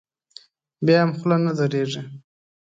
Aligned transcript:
بیا 0.85 0.97
هم 1.01 1.11
خوله 1.17 1.37
نه 1.45 1.53
درېږي. 1.59 2.01